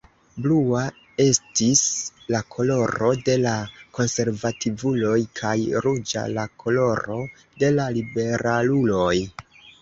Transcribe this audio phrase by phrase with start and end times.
[0.43, 0.79] Blua
[1.25, 1.81] estis
[2.35, 3.51] la koloro de la
[3.97, 5.53] konservativuloj, kaj
[5.87, 7.21] ruĝa la koloro
[7.65, 9.15] de la liberaluloj.